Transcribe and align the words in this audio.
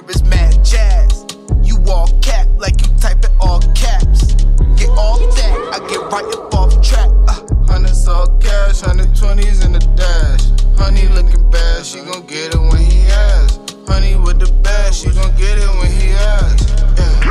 hear 0.00 0.10
is 0.10 0.22
mad 0.24 0.64
jazz. 0.64 1.26
You 1.62 1.78
all 1.88 2.08
cap 2.20 2.46
like 2.58 2.80
you 2.82 2.88
type 2.98 3.24
it 3.24 3.30
all 3.40 3.60
caps. 3.74 4.34
Get 4.76 4.90
all 4.90 5.18
that, 5.18 5.70
I 5.74 5.78
get 5.88 6.00
right 6.12 6.24
up 6.34 6.54
off 6.54 6.82
track. 6.82 7.10
Uh. 7.28 7.40
Hundreds 7.66 8.06
all 8.08 8.38
cash, 8.38 8.80
hundred 8.80 9.14
twenties 9.14 9.64
in 9.64 9.72
the 9.72 9.80
dash. 9.96 10.50
Honey 10.78 11.08
looking 11.08 11.50
bad, 11.50 11.84
she 11.84 11.98
gon' 12.00 12.26
get 12.26 12.54
it 12.54 12.60
when 12.60 12.78
he 12.78 13.06
asks. 13.08 13.74
Honey 13.86 14.16
with 14.16 14.38
the 14.40 14.50
bag, 14.62 14.94
she 14.94 15.10
gon' 15.10 15.34
get 15.36 15.58
it 15.58 15.68
when 15.78 15.90
he 15.90 16.12
asks. 16.12 16.70
Yeah. 16.98 17.26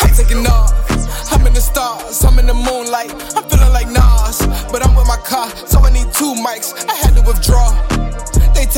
I'm 0.00 0.14
taking 0.14 0.46
off. 0.46 0.72
I'm 1.32 1.46
in 1.46 1.54
the 1.54 1.60
stars, 1.60 2.24
I'm 2.24 2.38
in 2.38 2.46
the 2.46 2.54
moonlight. 2.54 3.12
I'm 3.36 3.44
feeling 3.48 3.72
like 3.72 3.88
Nas, 3.88 4.46
but 4.70 4.84
I'm 4.86 4.94
with 4.94 5.06
my 5.06 5.18
car, 5.24 5.50
so 5.66 5.80
I 5.80 5.90
need 5.90 6.12
two 6.12 6.34
mics. 6.34 6.74
I 6.88 6.94
had 6.94 7.14
to 7.16 7.22
withdraw. 7.22 7.87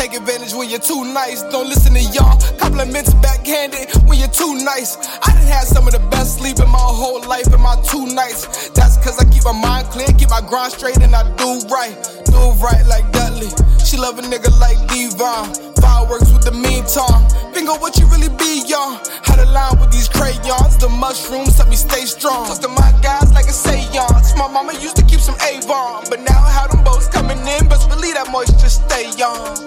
Take 0.00 0.14
advantage 0.14 0.54
when 0.54 0.70
you're 0.70 0.80
too 0.80 1.04
nice. 1.12 1.42
Don't 1.52 1.68
listen 1.68 1.92
to 1.92 2.00
y'all. 2.00 2.40
Compliments 2.56 3.12
backhanded 3.20 3.92
when 4.08 4.16
you're 4.18 4.32
too 4.32 4.56
nice. 4.64 4.96
I 4.96 5.28
done 5.36 5.44
had 5.44 5.68
some 5.68 5.86
of 5.86 5.92
the 5.92 6.00
best 6.08 6.38
sleep 6.38 6.56
in 6.56 6.70
my 6.72 6.80
whole 6.80 7.20
life 7.28 7.52
in 7.52 7.60
my 7.60 7.76
two 7.84 8.06
nights. 8.06 8.70
That's 8.70 8.96
cause 9.04 9.20
I 9.20 9.28
keep 9.28 9.44
my 9.44 9.52
mind 9.52 9.92
clear, 9.92 10.08
keep 10.16 10.30
my 10.30 10.40
grind 10.40 10.72
straight, 10.72 10.96
and 11.04 11.14
I 11.14 11.28
do 11.36 11.60
right. 11.68 11.92
Do 12.24 12.40
right 12.64 12.80
like 12.88 13.12
Dudley. 13.12 13.52
She 13.84 14.00
love 14.00 14.18
a 14.18 14.22
nigga 14.24 14.48
like 14.56 14.80
Devon. 14.88 15.52
Fireworks 15.84 16.32
with 16.32 16.48
the 16.48 16.56
meantime. 16.56 17.20
Fingo, 17.52 17.76
what 17.76 18.00
you 18.00 18.08
really 18.08 18.32
be, 18.40 18.64
y'all? 18.64 18.96
How 19.28 19.36
to 19.36 19.44
line 19.52 19.76
with 19.84 19.92
these 19.92 20.08
crayons. 20.08 20.80
The 20.80 20.88
mushrooms 20.88 21.60
help 21.60 21.68
me 21.68 21.76
stay 21.76 22.08
strong. 22.08 22.48
Talk 22.48 22.64
to 22.64 22.72
my 22.72 22.88
guys 23.04 23.28
like 23.36 23.52
a 23.52 23.52
seance. 23.52 24.32
My 24.32 24.48
mama 24.48 24.72
used 24.80 24.96
to 24.96 25.04
keep 25.04 25.20
some 25.20 25.36
Avon, 25.44 26.08
but 26.08 26.24
now 26.24 26.40
how 26.40 26.72
them 26.72 26.82
boats 26.88 27.06
coming 27.06 27.36
in, 27.36 27.68
best 27.68 27.92
believe 27.92 28.16
that 28.16 28.32
moisture 28.32 28.72
stay 28.72 29.12
young. 29.20 29.59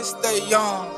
It 0.00 0.04
stay 0.04 0.48
young. 0.48 0.88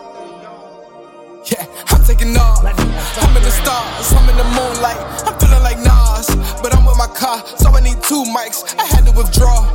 Yeah, 1.50 1.66
I'm 1.88 2.04
taking 2.04 2.36
off. 2.36 2.62
I'm 2.62 3.36
in 3.36 3.42
the 3.42 3.50
stars, 3.50 4.12
I'm 4.12 4.28
in 4.28 4.36
the 4.36 4.44
moonlight. 4.44 4.96
I'm 5.26 5.36
feeling 5.40 5.60
like 5.64 5.78
Nas, 5.78 6.30
but 6.62 6.72
I'm 6.72 6.84
with 6.86 6.96
my 6.96 7.08
car, 7.08 7.44
so 7.58 7.70
I 7.70 7.80
need 7.80 8.00
two 8.04 8.22
mics. 8.30 8.62
I 8.78 8.86
had 8.86 9.04
to 9.06 9.12
withdraw. 9.12 9.66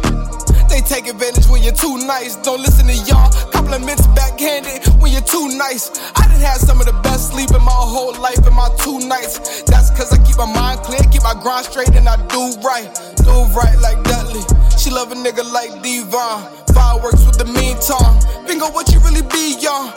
They 0.69 0.81
take 0.81 1.07
advantage 1.07 1.47
when 1.47 1.63
you're 1.63 1.73
too 1.73 1.97
nice. 2.05 2.35
Don't 2.35 2.61
listen 2.61 2.87
to 2.87 2.97
y'all. 3.09 3.31
Compliments 3.51 4.05
backhanded 4.07 4.85
when 5.01 5.11
you're 5.11 5.21
too 5.21 5.49
nice. 5.57 5.89
I 6.15 6.27
done 6.27 6.39
had 6.39 6.57
some 6.57 6.79
of 6.79 6.85
the 6.85 6.97
best 7.03 7.31
sleep 7.31 7.49
in 7.51 7.63
my 7.63 7.71
whole 7.71 8.13
life 8.19 8.45
in 8.45 8.53
my 8.53 8.69
two 8.77 8.99
nights. 9.07 9.63
That's 9.63 9.89
cause 9.91 10.11
I 10.11 10.23
keep 10.23 10.37
my 10.37 10.45
mind 10.45 10.81
clear, 10.81 10.99
keep 11.11 11.23
my 11.23 11.33
grind 11.33 11.65
straight, 11.65 11.89
and 11.95 12.07
I 12.07 12.17
do 12.27 12.53
right. 12.61 12.89
Do 13.23 13.33
right 13.55 13.77
like 13.79 14.03
Dudley. 14.03 14.43
She 14.77 14.89
love 14.91 15.11
a 15.11 15.15
nigga 15.15 15.43
like 15.51 15.81
Devon. 15.81 16.45
Fireworks 16.73 17.25
with 17.25 17.37
the 17.37 17.45
meantime. 17.45 18.19
Fingo, 18.45 18.71
what 18.73 18.91
you 18.93 18.99
really 18.99 19.23
be, 19.23 19.57
y'all? 19.59 19.91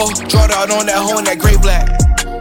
Oh, 0.00 0.12
Jordan 0.26 0.72
on 0.72 0.86
that 0.86 0.96
hoe 0.96 1.18
in 1.18 1.24
that 1.28 1.38
gray 1.38 1.56
black. 1.60 1.84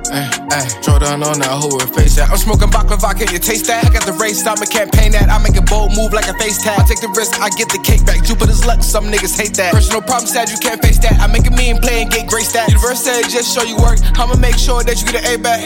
Ay, 0.10 0.26
ay, 0.56 0.66
Jordan 0.82 1.22
on 1.22 1.38
that 1.44 1.54
hoe 1.54 1.76
with 1.76 1.92
face 1.94 2.16
that. 2.16 2.32
I'm 2.32 2.40
smoking 2.40 2.72
baklava, 2.72 3.14
can 3.14 3.30
you 3.30 3.38
taste 3.38 3.68
that? 3.68 3.86
I 3.86 3.90
got 3.94 4.08
the 4.08 4.16
race, 4.16 4.42
I'm 4.48 4.58
a 4.58 4.66
campaign 4.66 5.12
that. 5.14 5.30
I 5.30 5.38
make 5.44 5.60
a 5.60 5.66
bold 5.68 5.94
move 5.94 6.14
like 6.16 6.26
a 6.26 6.34
face 6.40 6.64
tag. 6.64 6.80
I 6.80 6.84
take 6.88 7.04
the 7.04 7.12
risk, 7.14 7.38
I 7.38 7.52
get 7.54 7.70
the 7.70 7.82
cake 7.84 8.06
back. 8.08 8.24
Jupiter's 8.24 8.66
luck, 8.66 8.82
some 8.82 9.12
niggas 9.12 9.38
hate 9.38 9.54
that. 9.60 9.76
Personal 9.76 10.02
problem 10.02 10.26
sad, 10.26 10.50
you 10.50 10.58
can't 10.58 10.82
face 10.82 10.98
that. 11.06 11.20
I 11.20 11.28
make 11.28 11.46
a 11.46 11.54
mean 11.54 11.78
play 11.78 12.02
and 12.02 12.10
get 12.10 12.26
great 12.28 12.48
stat. 12.48 12.70
Universe 12.72 13.04
said 13.04 13.28
just 13.30 13.54
show 13.54 13.64
you 13.64 13.78
work. 13.78 14.00
I'ma 14.18 14.40
make 14.40 14.58
sure 14.58 14.82
that 14.82 14.98
you 14.98 15.06
get 15.12 15.22
an 15.28 15.36
A 15.36 15.36
back. 15.38 15.62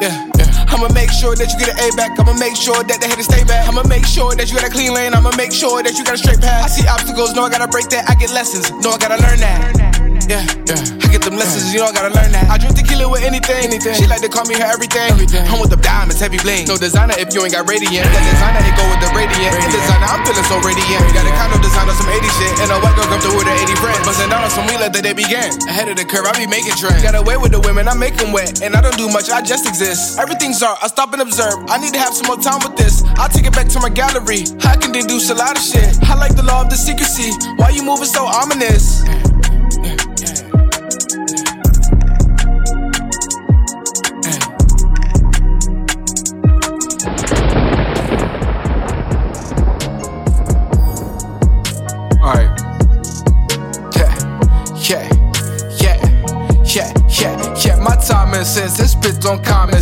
Yeah, 0.00 0.16
yeah. 0.40 0.72
I'ma 0.72 0.88
make 0.96 1.12
sure 1.12 1.36
that 1.36 1.52
you 1.52 1.58
get 1.60 1.76
an 1.76 1.78
A 1.84 1.94
back. 1.94 2.18
I'ma 2.18 2.32
make 2.34 2.56
sure 2.56 2.82
that 2.82 2.98
the 2.98 3.06
haters 3.06 3.28
stay 3.28 3.44
back. 3.44 3.68
I'ma 3.68 3.84
make 3.84 4.08
sure 4.08 4.34
that 4.34 4.48
you 4.48 4.56
got 4.56 4.66
a 4.66 4.72
clean 4.72 4.94
lane. 4.94 5.12
I'ma 5.14 5.30
make 5.36 5.52
sure 5.52 5.82
that 5.84 5.94
you 5.94 6.02
got 6.02 6.14
a 6.14 6.18
straight 6.18 6.40
path. 6.40 6.64
I 6.64 6.68
see 6.72 6.88
obstacles, 6.88 7.36
know 7.36 7.44
I 7.44 7.50
gotta 7.50 7.68
break 7.68 7.92
that. 7.92 8.08
I 8.08 8.16
get 8.16 8.32
lessons, 8.32 8.72
know 8.82 8.90
I 8.90 8.98
gotta 8.98 9.20
learn 9.20 9.38
that. 9.44 9.89
Yeah, 10.30 10.46
yeah. 10.62 10.78
I 11.02 11.10
get 11.10 11.26
them 11.26 11.34
lessons, 11.34 11.74
you 11.74 11.82
know 11.82 11.90
I 11.90 11.92
gotta 11.92 12.14
learn 12.14 12.30
that. 12.30 12.46
I 12.46 12.54
drink 12.54 12.78
tequila 12.78 13.10
with 13.10 13.26
anything, 13.26 13.66
anything. 13.66 13.98
She 13.98 14.06
like 14.06 14.22
to 14.22 14.30
call 14.30 14.46
me 14.46 14.54
her 14.54 14.68
everything. 14.70 15.10
everything. 15.10 15.42
I'm 15.50 15.58
with 15.58 15.74
the 15.74 15.80
diamonds, 15.82 16.22
heavy 16.22 16.38
bling. 16.38 16.70
No 16.70 16.78
designer 16.78 17.18
if 17.18 17.34
you 17.34 17.42
ain't 17.42 17.50
got 17.50 17.66
radiant. 17.66 18.06
That 18.06 18.22
designer, 18.30 18.62
it 18.62 18.70
go 18.78 18.86
with 18.94 19.02
the 19.02 19.10
radiant. 19.10 19.58
radiant. 19.58 19.74
designer, 19.74 20.06
I'm 20.06 20.22
feeling 20.22 20.46
so 20.46 20.62
radiant. 20.62 21.02
Got 21.10 21.26
a 21.26 21.34
condo 21.34 21.58
designer, 21.58 21.98
some 21.98 22.06
80 22.06 22.30
shit. 22.38 22.52
And 22.62 22.70
a 22.70 22.78
white 22.78 22.94
girl 22.94 23.10
come 23.10 23.18
through 23.18 23.42
with 23.42 23.50
her 23.50 23.58
80 23.58 23.74
friends. 23.82 24.06
Bustin' 24.06 24.30
down 24.30 24.46
on 24.46 24.54
some 24.54 24.70
we 24.70 24.78
let 24.78 24.94
the 24.94 25.02
day 25.02 25.10
begin. 25.10 25.50
Ahead 25.66 25.90
of 25.90 25.98
the 25.98 26.06
curve, 26.06 26.30
I 26.30 26.38
be 26.38 26.46
making 26.46 26.78
trends. 26.78 27.02
Got 27.02 27.18
away 27.18 27.34
with 27.34 27.50
the 27.50 27.58
women, 27.66 27.90
I 27.90 27.98
make 27.98 28.14
them 28.14 28.30
wet. 28.30 28.62
And 28.62 28.78
I 28.78 28.80
don't 28.86 28.94
do 28.94 29.10
much, 29.10 29.34
I 29.34 29.42
just 29.42 29.66
exist. 29.66 30.14
Everything's 30.14 30.62
art, 30.62 30.78
I 30.78 30.86
stop 30.86 31.10
and 31.10 31.26
observe. 31.26 31.58
I 31.66 31.82
need 31.82 31.90
to 31.98 31.98
have 31.98 32.14
some 32.14 32.30
more 32.30 32.38
time 32.38 32.62
with 32.62 32.78
this. 32.78 33.02
I'll 33.18 33.26
take 33.26 33.50
it 33.50 33.54
back 33.58 33.66
to 33.74 33.82
my 33.82 33.90
gallery. 33.90 34.46
I 34.62 34.78
can 34.78 34.94
deduce 34.94 35.26
a 35.26 35.34
lot 35.34 35.58
of 35.58 35.62
shit. 35.66 35.90
I 36.06 36.14
like 36.14 36.38
the 36.38 36.46
law 36.46 36.62
of 36.62 36.70
the 36.70 36.78
secrecy. 36.78 37.34
Why 37.58 37.74
you 37.74 37.82
moving 37.82 38.06
so 38.06 38.30
ominous? 38.30 39.02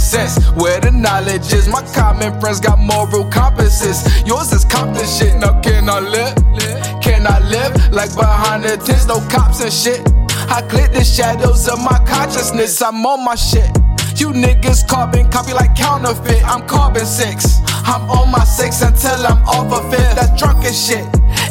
Sense. 0.09 0.41
Where 0.57 0.81
the 0.81 0.91
knowledge 0.91 1.53
is, 1.53 1.69
my 1.69 1.83
common 1.93 2.33
friends 2.41 2.61
got 2.61 2.79
moral 2.79 3.25
compasses. 3.31 4.01
Yours 4.27 4.53
is 4.53 4.65
Compton 4.65 5.07
shit. 5.07 5.37
Now 5.37 5.61
can 5.61 5.89
I 5.89 6.01
live? 6.01 6.35
Can 7.03 7.27
I 7.27 7.39
live 7.41 7.73
like 7.93 8.15
behind 8.17 8.65
the 8.65 8.77
tents? 8.79 9.07
No 9.07 9.21
cops 9.29 9.61
and 9.61 9.73
shit. 9.73 10.01
I 10.49 10.63
clear 10.63 10.89
the 10.89 11.05
shadows 11.05 11.69
of 11.69 11.79
my 11.79 11.99
consciousness. 12.09 12.81
I'm 12.81 13.05
on 13.05 13.25
my 13.25 13.35
shit. 13.35 13.69
You 14.17 14.29
niggas 14.33 14.89
carbon 14.89 15.31
copy 15.31 15.53
like 15.53 15.77
counterfeit. 15.77 16.43
I'm 16.45 16.67
carbon 16.67 17.07
six. 17.07 17.61
I'm 17.85 18.09
on 18.11 18.31
my 18.31 18.45
six 18.45 18.81
until 18.83 19.27
I'm 19.27 19.43
off 19.45 19.71
of 19.73 19.93
it. 19.93 20.09
That's 20.17 20.33
drunken 20.41 20.73
shit. 20.73 21.05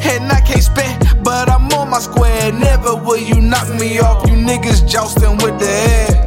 And 0.04 0.32
I 0.32 0.42
can't 0.42 0.64
spit, 0.64 1.24
but 1.24 1.50
I'm 1.50 1.70
on 1.74 1.90
my 1.90 2.00
square. 2.00 2.52
Never 2.52 2.96
will 2.96 3.18
you 3.18 3.40
knock 3.40 3.70
me 3.80 4.00
off. 4.00 4.28
You 4.28 4.36
niggas 4.36 4.88
jousting 4.88 5.38
with 5.38 5.60
the 5.60 5.68
head. 5.68 6.27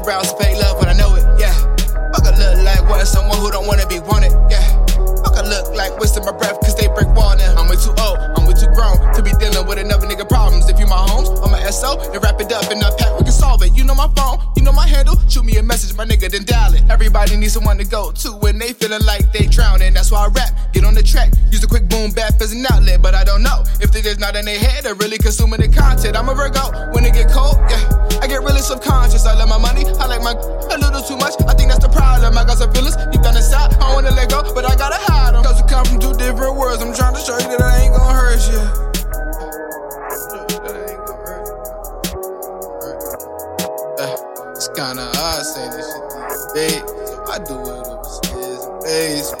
Post 0.00 0.08
around 0.08 0.24
some 0.24 0.38
fake 0.38 0.56
love 0.60 0.78
when 0.78 0.88
I 0.88 0.94
know 0.94 1.14
it, 1.16 1.24
yeah. 1.38 1.52
Fuck, 2.12 2.26
I 2.26 2.36
look 2.36 2.64
like 2.64 2.88
wanting 2.88 3.06
someone 3.06 3.38
who 3.38 3.50
don't 3.50 3.66
wanna 3.66 3.86
be 3.86 3.98
wanted, 4.00 4.32
yeah. 4.50 4.64
Fuck, 5.22 5.36
I 5.36 5.42
look 5.42 5.74
like 5.74 5.98
wasting 5.98 6.24
my 6.24 6.32
breath 6.32 6.60
cause 6.60 6.74
they 6.76 6.88
break 6.88 7.08
now. 7.08 7.54
I'm 7.56 7.68
way 7.68 7.76
too 7.76 7.94
old, 8.00 8.18
I'm 8.36 8.46
way 8.46 8.54
too 8.54 8.68
grown 8.74 8.98
to 9.14 9.22
be 9.22 9.32
dealing 9.38 9.66
with 9.66 9.78
another 9.78 10.06
nigga 10.06 10.28
problems. 10.28 10.68
If 10.68 10.78
you 10.78 10.86
my 10.86 10.96
homes, 10.96 11.28
I'm 11.40 11.54
a 11.54 11.72
SO, 11.72 12.00
and 12.12 12.22
wrap 12.22 12.40
it 12.40 12.52
up 12.52 12.70
in 12.70 12.82
a 12.82 12.90
pack, 12.96 13.18
we 13.18 13.24
can 13.24 13.32
solve 13.32 13.62
it. 13.62 13.76
You 13.76 13.84
know 13.84 13.94
my 13.94 14.08
phone, 14.16 14.29
shoot 15.30 15.44
me 15.44 15.56
a 15.56 15.62
message, 15.62 15.96
my 15.96 16.04
nigga, 16.04 16.30
then 16.30 16.44
dial 16.44 16.74
it. 16.74 16.82
Everybody 16.90 17.36
needs 17.36 17.54
someone 17.54 17.78
to 17.78 17.84
go 17.84 18.10
to, 18.10 18.38
and 18.46 18.60
they 18.60 18.72
feeling 18.72 19.02
like 19.06 19.32
they 19.32 19.46
drowning. 19.46 19.94
That's 19.94 20.10
why 20.10 20.26
I 20.26 20.28
rap, 20.28 20.50
get 20.72 20.84
on 20.84 20.94
the 20.94 21.02
track. 21.02 21.32
Use 21.50 21.62
a 21.62 21.68
quick 21.68 21.88
boom 21.88 22.10
bap 22.10 22.40
as 22.40 22.52
an 22.52 22.66
outlet, 22.70 23.00
but 23.00 23.14
I 23.14 23.22
don't 23.22 23.42
know 23.42 23.62
if 23.80 23.92
they 23.92 24.02
just 24.02 24.18
not 24.18 24.34
in 24.34 24.44
their 24.44 24.58
head 24.58 24.86
or 24.86 24.94
really 24.94 25.18
consuming 25.18 25.60
the 25.60 25.68
content. 25.68 26.16
I'm 26.16 26.28
a 26.28 26.34
Virgo 26.34 26.92
when 26.92 27.04
it 27.04 27.14
get 27.14 27.30
cold, 27.30 27.56
yeah. 27.70 28.18
I 28.20 28.26
get 28.26 28.42
really 28.42 28.60
subconscious. 28.60 29.24
I 29.24 29.34
love 29.34 29.48
my 29.48 29.58
money, 29.58 29.86
I 29.86 30.06
like 30.06 30.22
my 30.22 30.32
a 30.34 30.76
little 30.78 31.02
too 31.02 31.16
much. 31.16 31.34
I 31.46 31.54
think 31.54 31.70
that's 31.70 31.84
the 31.84 31.92
problem. 31.92 32.36
I 32.36 32.44
got 32.44 32.58
some 32.58 32.72
feelings 32.72 32.96
deep 33.12 33.22
down 33.22 33.36
inside. 33.36 33.74
I 33.78 33.94
wanna 33.94 34.10
let 34.10 34.30
go, 34.30 34.42
but 34.54 34.64
I 34.64 34.74
gotta 34.74 34.98
hide 34.98 35.34
them. 35.34 35.42
Cause 35.42 35.62
we 35.62 35.68
come 35.68 35.84
from 35.86 36.00
two 36.00 36.14
different 36.14 36.56
worlds. 36.56 36.82
I'm 36.82 36.94
trying 36.94 37.14
to 37.14 37.20
show 37.20 37.38
you 37.38 37.48
that 37.56 37.62
I 37.62 37.86
ain't 37.86 37.94
gonna 37.94 38.12
hurt 38.12 38.42
you. 38.50 38.89
Kinda 44.80 45.12
odd 45.16 45.44
saying 45.44 45.70
this 45.72 45.92
shit 45.92 46.04
these 46.10 46.46
days. 46.54 46.82
So 47.10 47.24
I 47.28 47.38
do 47.38 47.56
it 47.68 47.86
upstairs 47.86 48.64
basement. 48.82 49.39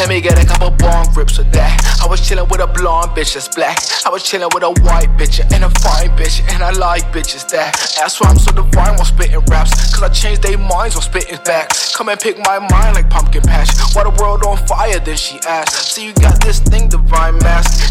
Let 0.00 0.08
me 0.08 0.22
get 0.22 0.42
a 0.42 0.46
couple 0.46 0.70
bong 0.70 1.12
rips 1.12 1.38
of 1.38 1.52
that. 1.52 1.76
I 2.00 2.08
was 2.08 2.22
chillin' 2.22 2.48
with 2.48 2.62
a 2.62 2.66
blonde 2.66 3.12
bitch 3.12 3.34
that's 3.34 3.52
black. 3.52 3.76
I 4.06 4.08
was 4.08 4.22
chillin' 4.24 4.48
with 4.54 4.64
a 4.64 4.72
white 4.80 5.12
bitch 5.20 5.44
and 5.52 5.62
a 5.62 5.68
fine 5.84 6.08
bitch, 6.16 6.40
and 6.48 6.64
I 6.64 6.70
like 6.70 7.12
bitches 7.12 7.44
that. 7.52 7.76
That's 8.00 8.18
why 8.18 8.30
I'm 8.30 8.38
so 8.38 8.50
divine 8.50 8.96
while 8.96 9.04
spittin' 9.04 9.44
raps. 9.52 9.92
Cause 9.92 10.02
I 10.02 10.08
change 10.08 10.40
their 10.40 10.56
minds 10.56 10.96
while 10.96 11.04
spittin' 11.04 11.38
back. 11.44 11.68
Come 11.92 12.08
and 12.08 12.18
pick 12.18 12.38
my 12.38 12.58
mind 12.72 12.96
like 12.96 13.10
pumpkin 13.10 13.42
patch. 13.42 13.68
Why 13.92 14.08
the 14.08 14.16
world 14.16 14.42
on 14.48 14.56
fire? 14.66 14.98
Then 15.00 15.18
she 15.18 15.38
asked. 15.46 15.92
So 15.92 16.00
you 16.00 16.14
got 16.14 16.40
this 16.40 16.60
thing, 16.60 16.88
divine 16.88 17.36
mask, 17.44 17.89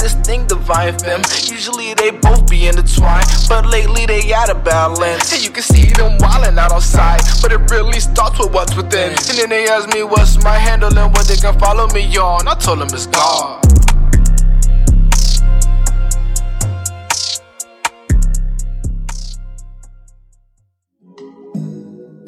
this 0.00 0.14
thing, 0.14 0.46
divine 0.46 0.98
femme. 0.98 1.22
Usually 1.44 1.94
they 1.94 2.10
both 2.10 2.48
be 2.48 2.66
intertwined, 2.66 3.26
but 3.48 3.66
lately 3.66 4.06
they 4.06 4.32
out 4.32 4.50
of 4.50 4.64
balance. 4.64 5.32
And 5.32 5.42
you 5.42 5.50
can 5.50 5.62
see 5.62 5.92
them 5.92 6.18
wildin' 6.18 6.58
out 6.58 6.72
outside, 6.72 7.20
but 7.42 7.52
it 7.52 7.70
really 7.70 8.00
starts 8.00 8.38
with 8.38 8.52
what's 8.52 8.74
within. 8.74 9.10
And 9.10 9.38
then 9.38 9.48
they 9.50 9.68
ask 9.68 9.92
me 9.92 10.02
what's 10.02 10.42
my 10.42 10.58
handle 10.58 10.96
and 10.96 11.12
what 11.12 11.26
they 11.26 11.36
can 11.36 11.58
follow 11.58 11.86
me 11.88 12.16
on. 12.16 12.48
I 12.48 12.54
told 12.54 12.80
them 12.80 12.88
it's 12.92 13.06
God. 13.06 13.60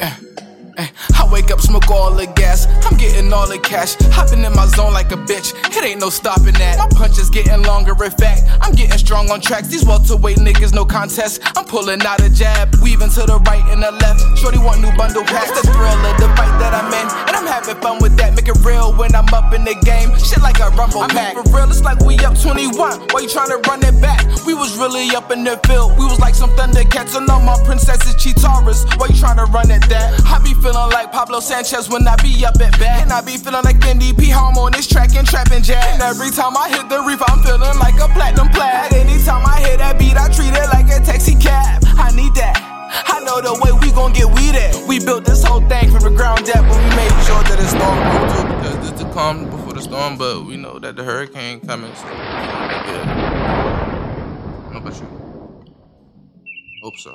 I 0.01 0.32
wake 1.43 1.51
up, 1.51 1.61
smoke 1.61 1.91
all 1.91 2.15
the 2.15 2.27
gas. 2.27 2.67
I'm 2.87 2.97
getting 2.97 3.33
all 3.33 3.49
the 3.49 3.59
cash. 3.59 3.97
Hopping 4.13 4.45
in 4.45 4.53
my 4.55 4.67
zone 4.67 4.93
like 4.93 5.11
a 5.13 5.17
bitch. 5.17 5.55
It 5.77 5.85
ain't 5.85 6.01
no 6.01 6.11
stopping 6.11 6.55
that. 6.55 6.79
My 6.79 6.89
punches 6.89 7.31
getting 7.31 7.63
longer, 7.63 7.93
in 7.93 8.11
fact. 8.11 8.43
I'm 8.61 8.75
getting 8.75 8.99
strong 8.99 9.31
on 9.31 9.41
tracks. 9.41 9.69
These 9.69 9.85
welterweight 9.85 10.39
niggas, 10.39 10.73
no 10.73 10.85
contest. 10.85 11.43
I'm 11.57 11.65
pulling 11.65 12.03
out 12.03 12.21
a 12.21 12.31
jab, 12.31 12.75
weaving 12.83 13.11
to 13.11 13.23
the 13.27 13.39
right 13.47 13.65
and 13.73 13.83
the 13.83 13.91
left. 13.91 14.39
Shorty 14.39 14.59
want 14.59 14.81
new 14.81 14.93
bundle 14.97 15.25
packs. 15.25 15.51
The 15.51 15.67
thrill 15.67 15.99
of 16.07 16.17
the 16.19 16.29
fight 16.37 16.55
that 16.63 16.75
I'm 16.75 16.93
in. 16.93 17.07
And 17.27 17.35
I'm 17.37 17.47
having 17.47 17.81
fun 17.83 17.99
with 18.01 18.17
that. 18.19 18.35
Make 18.35 18.49
it 18.49 18.59
real 18.65 18.95
when 18.95 19.15
I'm 19.15 19.29
up 19.35 19.53
in 19.53 19.65
the 19.65 19.75
game. 19.83 20.15
Shit 20.19 20.43
like 20.43 20.61
a 20.61 20.71
rumble 20.79 21.09
pack. 21.09 21.35
For 21.35 21.43
real, 21.51 21.71
it's 21.71 21.83
like 21.83 21.99
we 22.01 22.19
up 22.23 22.39
21. 22.39 23.11
Why 23.11 23.21
you 23.21 23.29
trying 23.29 23.51
to 23.51 23.59
run 23.69 23.83
it 23.83 24.01
back? 24.01 24.23
We 24.47 24.55
was 24.55 24.77
really 24.79 25.11
up 25.17 25.31
in 25.31 25.45
the 25.45 25.59
field. 25.67 25.99
We 25.99 26.05
was 26.07 26.21
like 26.21 26.35
some 26.35 26.51
Thundercats. 26.51 27.17
And 27.17 27.29
all 27.31 27.43
my 27.43 27.59
princesses, 27.65 28.15
Cheetaras. 28.15 28.87
Why 28.99 29.09
you 29.09 29.19
trying 29.19 29.39
to 29.39 29.47
run 29.51 29.71
it 29.71 29.83
that? 29.91 30.23
I 30.27 30.39
be 30.39 30.55
feeling 30.55 30.91
like 30.93 31.11
Pablo 31.11 31.32
Sanchez 31.41 31.89
when 31.89 32.07
I 32.07 32.17
be 32.17 32.45
up 32.45 32.61
at 32.61 32.79
bat. 32.79 33.03
And 33.03 33.13
I 33.13 33.21
be 33.21 33.37
feeling 33.37 33.65
like 33.65 33.81
NDP 33.81 34.33
home 34.33 34.59
on 34.59 34.73
this 34.73 34.87
track 34.87 35.15
and 35.17 35.27
trapping 35.27 35.63
jazz. 35.63 35.85
And 35.95 36.03
every 36.03 36.31
time 36.31 36.57
I 36.57 36.69
hit 36.69 36.89
the 36.89 37.01
reef, 37.01 37.23
I'm 37.27 37.43
feeling 37.43 37.79
like 37.79 37.97
a 38.01 38.09
platinum 38.13 38.49
plaid. 38.49 38.93
Anytime 38.93 39.47
I 39.47 39.61
hit 39.61 39.79
that 39.79 39.99
beat, 39.99 40.17
I 40.17 40.29
treat 40.29 40.53
it 40.53 40.69
like 40.73 40.91
a 40.91 41.01
taxi 41.05 41.35
cab. 41.35 41.83
I 41.87 42.11
need 42.15 42.35
that. 42.35 42.59
I 43.07 43.21
know 43.25 43.41
the 43.41 43.55
way 43.65 43.73
we 43.81 43.91
gon' 43.93 44.13
get 44.13 44.27
weed 44.27 44.55
at. 44.55 44.77
We 44.87 44.99
built 44.99 45.25
this 45.25 45.43
whole 45.43 45.67
thing 45.69 45.91
from 45.91 46.03
the 46.03 46.11
ground 46.11 46.49
up, 46.51 46.65
but 46.69 46.77
we 46.77 46.91
made 46.97 47.13
sure 47.25 47.43
that 47.49 47.57
it's 47.59 47.71
storm 47.73 47.97
too. 48.29 48.45
Because 48.61 48.91
this 48.91 49.01
the 49.01 49.09
calm 49.13 49.49
before 49.49 49.73
the 49.73 49.81
storm, 49.81 50.19
but 50.19 50.45
we 50.45 50.57
know 50.57 50.79
that 50.79 50.97
the 50.97 51.05
hurricane 51.05 51.61
coming. 51.61 51.95
So 51.95 52.07
yeah. 52.09 53.23
Know 54.73 54.79
about 54.79 55.01
you. 55.01 55.07
Hope 56.83 56.97
so. 56.99 57.15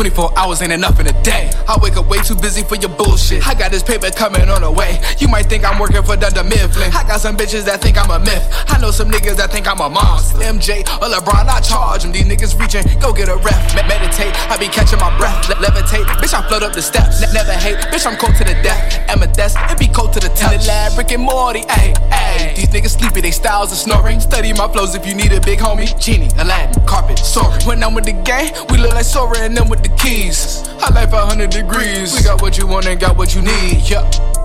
24 0.00 0.32
hours 0.38 0.62
ain't 0.62 0.72
enough 0.72 0.98
in 0.98 1.06
a 1.06 1.22
day. 1.22 1.52
I 1.68 1.76
wake 1.82 1.98
up 1.98 2.08
way 2.08 2.16
too 2.24 2.34
busy 2.34 2.62
for 2.64 2.74
your 2.76 2.88
bullshit. 2.88 3.46
I 3.46 3.52
got 3.52 3.70
this 3.70 3.82
paper 3.82 4.08
coming 4.10 4.48
on 4.48 4.62
the 4.62 4.72
way. 4.72 4.96
You 5.18 5.28
might 5.28 5.44
think 5.44 5.62
I'm 5.62 5.78
working 5.78 6.02
for 6.02 6.16
Dunder 6.16 6.42
Mifflin. 6.42 6.88
I 6.96 7.04
got 7.04 7.20
some 7.20 7.36
bitches 7.36 7.66
that 7.66 7.82
think 7.82 7.98
I'm 8.00 8.08
a 8.08 8.18
myth. 8.18 8.40
I 8.72 8.80
know 8.80 8.92
some 8.92 9.10
niggas 9.10 9.36
that 9.36 9.52
think 9.52 9.68
I'm 9.68 9.78
a 9.78 9.90
monster. 9.90 10.38
MJ 10.38 10.88
or 11.04 11.12
LeBron, 11.12 11.44
I 11.52 11.60
charge 11.60 12.04
them. 12.04 12.12
These 12.12 12.24
niggas 12.24 12.58
reaching, 12.58 12.80
go 12.98 13.12
get 13.12 13.28
a 13.28 13.36
ref. 13.36 13.60
Me- 13.76 13.84
meditate, 13.84 14.32
I 14.48 14.56
be 14.56 14.68
catching 14.68 15.00
my 15.00 15.12
breath. 15.18 15.50
Le- 15.50 15.56
levitate, 15.56 16.08
bitch, 16.16 16.32
I 16.32 16.48
float 16.48 16.62
up 16.62 16.72
the 16.72 16.80
steps. 16.80 17.20
Ne- 17.20 17.34
never 17.34 17.52
hate, 17.52 17.76
bitch, 17.92 18.06
I'm 18.08 18.16
cold 18.16 18.34
to 18.36 18.44
the 18.44 18.56
death. 18.64 19.04
Amethyst, 19.10 19.58
it 19.68 19.78
be 19.78 19.86
cold 19.86 20.14
to 20.14 20.20
the 20.20 20.32
touch. 20.32 20.54
In 20.54 20.60
the 20.60 20.66
lab, 20.68 20.96
Rick 20.96 21.12
and 21.12 21.24
Morty, 21.24 21.60
ayy, 21.68 21.92
ayy. 22.08 22.19
These 22.56 22.68
niggas 22.68 22.98
sleepy, 22.98 23.20
they 23.20 23.30
styles 23.30 23.72
are 23.72 23.76
snoring. 23.76 24.20
Study 24.20 24.52
my 24.52 24.68
flows 24.68 24.94
if 24.94 25.06
you 25.06 25.14
need 25.14 25.32
a 25.32 25.40
big 25.40 25.58
homie. 25.58 25.88
Genie, 26.00 26.28
Aladdin, 26.38 26.84
carpet, 26.86 27.18
soaring. 27.18 27.64
When 27.66 27.82
I'm 27.82 27.94
with 27.94 28.04
the 28.04 28.12
gang, 28.12 28.52
we 28.70 28.78
look 28.78 28.92
like 28.92 29.04
Sora 29.04 29.38
and 29.38 29.56
them 29.56 29.68
with 29.68 29.82
the 29.82 29.90
keys. 29.96 30.66
I 30.80 30.90
like 30.94 31.10
500 31.10 31.50
degrees. 31.50 32.14
We 32.16 32.22
got 32.22 32.42
what 32.42 32.58
you 32.58 32.66
want 32.66 32.86
and 32.86 33.00
got 33.00 33.16
what 33.16 33.34
you 33.34 33.42
need. 33.42 33.88
Yup. 33.88 34.06
Yeah, 34.14 34.39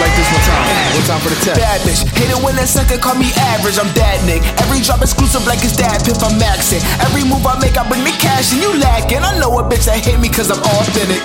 like 0.00 0.14
this 0.16 0.28
one 0.32 0.44
time. 0.48 0.80
Time 1.04 1.20
for 1.20 1.30
the 1.32 1.40
test. 1.44 1.60
Bad 1.60 1.80
bitch, 1.84 2.02
hate 2.16 2.32
it 2.32 2.40
when 2.40 2.56
that 2.56 2.68
sucker 2.68 2.96
call 2.96 3.16
me 3.16 3.28
average. 3.52 3.76
I'm 3.76 3.88
that 3.96 4.24
Nick. 4.24 4.40
Every 4.64 4.80
drop 4.80 5.04
exclusive 5.04 5.44
like 5.44 5.60
it's 5.60 5.76
that 5.76 6.04
pimp. 6.04 6.20
I'm 6.24 6.40
maxing. 6.40 6.80
Every 7.04 7.24
move 7.24 7.44
I 7.44 7.58
make, 7.60 7.76
I 7.76 7.84
bring 7.88 8.04
the 8.04 8.14
cash 8.16 8.52
and 8.56 8.60
you 8.64 8.72
lacking. 8.80 9.20
I 9.20 9.36
know 9.36 9.52
a 9.60 9.62
bitch 9.64 9.86
that 9.86 10.00
hate 10.00 10.20
me 10.20 10.32
cause 10.32 10.48
I'm 10.48 10.60
authentic. 10.60 11.20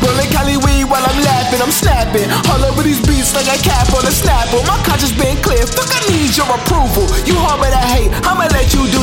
Rolling 0.00 0.28
Cali 0.32 0.56
weed 0.60 0.88
while 0.88 1.04
I'm 1.04 1.18
laughing, 1.24 1.60
I'm 1.60 1.72
snapping. 1.72 2.28
All 2.52 2.62
over 2.64 2.84
these 2.84 3.00
beats 3.04 3.34
like 3.36 3.48
a 3.48 3.58
cap 3.60 3.88
on 3.92 4.04
a 4.04 4.12
snapper. 4.12 4.60
My 4.64 4.78
conscience 4.84 5.16
been 5.16 5.36
clear. 5.44 5.64
Fuck, 5.66 5.92
I 5.92 6.00
need 6.08 6.32
your 6.36 6.48
approval. 6.48 7.08
You 7.28 7.36
harbor 7.36 7.68
that 7.68 7.88
hate, 7.92 8.12
I'ma 8.24 8.48
let 8.52 8.72
you 8.72 8.88
do 8.92 8.95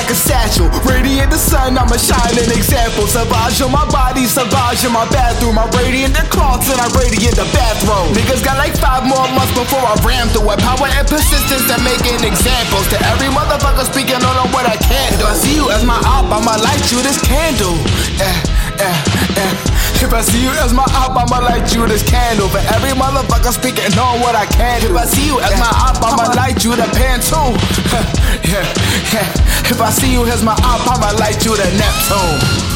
like 0.00 0.08
a 0.08 0.16
satchel. 0.16 0.72
Radiate 0.88 1.28
the 1.28 1.36
sun, 1.36 1.76
I'm 1.76 1.92
a 1.92 2.00
shining 2.00 2.48
example. 2.48 3.04
Savage 3.04 3.60
on 3.60 3.68
my 3.68 3.84
body, 3.92 4.24
savage 4.24 4.80
in 4.80 4.92
my 4.96 5.04
bathroom. 5.12 5.60
I 5.60 5.68
radiant 5.76 6.16
the 6.16 6.24
cloths 6.32 6.72
and 6.72 6.80
I 6.80 6.88
radiate 6.96 7.36
the 7.36 7.44
bathroom. 7.52 8.16
Niggas 8.16 8.40
got 8.40 8.56
like 8.56 8.72
five 8.80 9.04
more 9.04 9.28
months 9.36 9.52
before 9.52 9.84
I 9.84 9.94
ram 10.00 10.32
through 10.32 10.56
it. 10.56 10.58
Power 10.64 10.88
and 10.88 11.04
persistence 11.04 11.68
that 11.68 11.84
making 11.84 12.16
examples 12.24 12.88
to 12.88 12.96
every 13.12 13.28
motherfucker 13.28 13.84
speaking 13.92 14.24
on 14.24 14.48
what 14.56 14.64
I 14.64 14.80
can't 14.80 15.20
do. 15.20 15.28
I 15.28 15.36
see 15.36 15.54
you 15.60 15.68
as 15.68 15.84
my 15.84 16.00
op, 16.08 16.32
I'ma 16.32 16.56
light 16.56 16.84
you 16.88 17.04
this 17.04 17.20
candle. 17.20 17.76
Yeah, 18.16 18.32
yeah, 18.80 18.96
yeah. 19.36 19.80
If 20.00 20.16
I 20.16 20.22
see 20.24 20.40
you 20.40 20.48
as 20.64 20.72
my 20.72 20.88
op, 20.96 21.12
I'ma 21.12 21.44
light 21.44 21.74
you 21.76 21.84
this 21.84 22.00
candle. 22.00 22.48
For 22.48 22.64
every 22.72 22.96
motherfucker 22.96 23.52
speaking 23.52 23.92
on 24.00 24.24
what 24.24 24.32
I 24.32 24.48
can 24.48 24.80
do. 24.80 24.96
If 24.96 24.96
I 24.96 25.04
see 25.04 25.28
you 25.28 25.44
as 25.44 25.52
my 25.60 25.68
op, 25.68 26.00
I'ma 26.00 26.32
light 26.32 26.64
you 26.64 26.72
the 26.72 26.88
pen 26.96 27.20
too. 27.20 27.52
yeah, 28.48 28.64
yeah. 29.12 29.49
If 29.64 29.80
I 29.80 29.90
see 29.90 30.12
you 30.12 30.24
as 30.26 30.42
my 30.42 30.52
op, 30.52 30.86
I'ma 30.86 31.18
light 31.18 31.44
you 31.44 31.56
the 31.56 31.70
Neptune. 31.76 32.69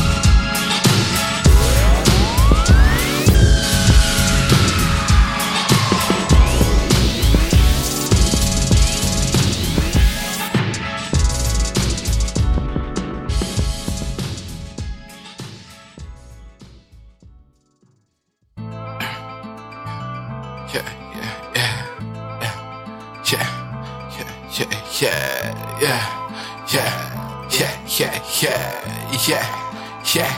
Yeah, 30.15 30.31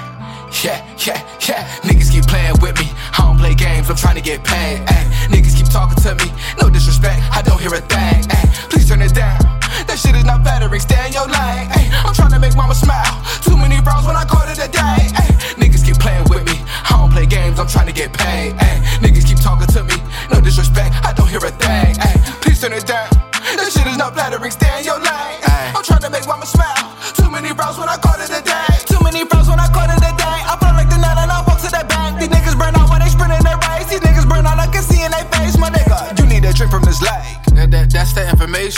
yeah, 0.64 0.80
yeah, 1.04 1.20
yeah. 1.44 1.68
Niggas 1.84 2.10
keep 2.10 2.24
playing 2.24 2.56
with 2.64 2.80
me. 2.80 2.88
I 3.12 3.28
don't 3.28 3.36
play 3.36 3.52
games, 3.52 3.90
I'm 3.90 3.96
trying 3.96 4.16
to 4.16 4.22
get 4.22 4.42
paid. 4.42 4.80
Ay. 4.88 5.04
Niggas 5.28 5.52
keep 5.52 5.68
talking 5.68 6.00
to 6.00 6.16
me. 6.16 6.32
No 6.56 6.70
disrespect, 6.70 7.20
I 7.36 7.42
don't 7.44 7.60
hear 7.60 7.74
a 7.74 7.84
thing. 7.84 8.24
Ay. 8.32 8.48
Please 8.72 8.88
turn 8.88 9.02
it 9.02 9.12
down. 9.12 9.36
That 9.84 10.00
shit 10.00 10.16
is 10.16 10.24
not 10.24 10.40
flattering, 10.40 10.80
stay 10.80 10.96
in 11.04 11.12
your 11.12 11.28
lane. 11.28 11.68
Ay. 11.76 11.92
Eh. 11.92 12.08
I'm 12.08 12.14
trying 12.16 12.32
to 12.32 12.40
make 12.40 12.56
mama 12.56 12.72
smile. 12.74 13.20
Too 13.44 13.52
many 13.52 13.76
bros 13.84 14.08
when 14.08 14.16
I 14.16 14.24
call 14.24 14.48
it 14.48 14.56
a 14.56 14.64
day. 14.64 15.12
Ay. 15.12 15.28
Niggas 15.60 15.84
keep 15.84 16.00
playing 16.00 16.24
with 16.32 16.48
me. 16.48 16.56
I 16.88 16.96
don't 16.96 17.12
play 17.12 17.26
games, 17.28 17.60
I'm 17.60 17.68
trying 17.68 17.92
to 17.92 17.92
get 17.92 18.16
paid. 18.16 18.56
Ay. 18.56 18.80
Niggas 19.04 19.28
keep 19.28 19.44
talking 19.44 19.68
to 19.76 19.84
me. 19.84 20.00
No 20.32 20.40
disrespect, 20.40 20.96
I 21.04 21.12
don't 21.12 21.28
hear 21.28 21.44
a 21.44 21.52
thing. 21.52 22.00
Ay. 22.00 22.16
Please 22.40 22.64
turn 22.64 22.72
it 22.72 22.88
down. 22.88 23.12
That 23.60 23.68
shit 23.68 23.84
is 23.84 24.00
not 24.00 24.16
flattering, 24.16 24.56
stay 24.56 24.72
in 24.80 24.88
your 24.88 24.96
lane. 24.96 25.36
Ay. 25.44 25.76
I'm 25.76 25.84
trying 25.84 26.00
to 26.00 26.08
make 26.08 26.24
mama 26.24 26.48
smile. 26.48 26.95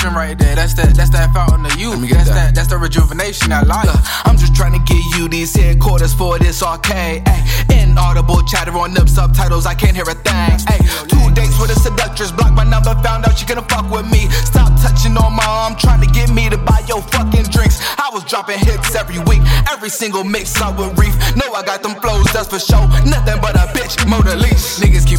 Venom 0.09 0.17
right 0.17 0.39
there. 0.39 0.55
That's 0.55 0.75
that. 0.75 0.95
That's 0.97 1.11
that 1.11 1.33
fountain 1.33 1.67
of 1.67 1.77
youth. 1.77 2.01
That's 2.11 2.29
that. 2.29 2.35
that. 2.35 2.55
That's 2.55 2.69
the 2.69 2.79
rejuvenation 2.79 3.53
I 3.53 3.63
like. 3.63 3.89
I'm 4.25 4.37
just 4.37 4.55
trying 4.55 4.73
to 4.73 4.83
get 4.93 5.03
you 5.17 5.29
these 5.29 5.55
headquarters 5.55 6.15
for 6.15 6.39
this 6.39 6.63
arcade. 6.63 7.23
Ay. 7.27 7.45
Inaudible 7.83 8.43
chatter 8.47 8.73
on 8.73 8.95
them 8.95 9.07
subtitles. 9.07 9.67
I 9.67 9.75
can't 9.75 9.95
hear 9.97 10.09
a 10.09 10.15
thing. 10.15 10.53
Ay. 10.69 10.81
Two 11.09 11.31
dates 11.35 11.59
with 11.61 11.71
a 11.71 11.79
seductress. 11.79 12.33
Blocked 12.33 12.55
my 12.55 12.65
number. 12.65 12.95
Found 13.03 13.27
out 13.27 13.39
she 13.39 13.47
gonna 13.47 13.67
fuck 13.69 13.91
with 13.91 14.11
me. 14.11 14.29
Stop 14.45 14.73
touching 14.81 15.17
on 15.17 15.35
my 15.35 15.47
arm. 15.47 15.77
Trying 15.77 16.01
to 16.01 16.11
get 16.11 16.31
me 16.31 16.49
to 16.49 16.59
buy 16.59 16.83
your 16.89 17.03
fucking 17.03 17.51
drinks. 17.51 17.81
I 17.99 18.11
was 18.13 18.25
dropping 18.25 18.59
hits 18.59 18.95
every 18.95 19.19
week. 19.31 19.43
Every 19.71 19.91
single 19.91 20.25
mix 20.25 20.57
I 20.61 20.71
would 20.77 20.99
reef. 20.99 21.15
Know 21.37 21.53
I 21.53 21.63
got 21.65 21.83
them 21.83 21.95
flows. 22.01 22.27
That's 22.33 22.49
for 22.49 22.59
sure. 22.59 22.87
Nothing 23.05 23.41
but 23.41 23.55
a 23.57 23.69
bitch. 23.77 24.01
Mona 24.09 24.37
Lease. 24.37 24.81
Niggas 24.81 25.07
keep 25.07 25.18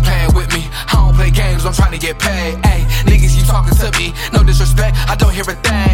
I 5.09 5.15
don't 5.15 5.33
hear 5.33 5.41
a 5.41 5.55
thing. 5.55 5.88